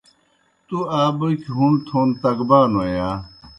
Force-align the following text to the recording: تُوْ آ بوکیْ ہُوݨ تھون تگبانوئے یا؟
تُوْ 0.67 0.77
آ 0.99 1.01
بوکیْ 1.17 1.49
ہُوݨ 1.57 1.73
تھون 1.87 2.09
تگبانوئے 2.21 2.91
یا؟ 2.97 3.09